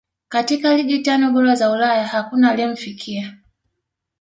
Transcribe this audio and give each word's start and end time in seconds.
katika 0.29 0.77
ligi 0.77 0.99
tano 0.99 1.31
bora 1.31 1.55
za 1.55 1.69
ulaya 1.71 2.07
hakuna 2.07 2.51
aliyemfikia 2.51 3.37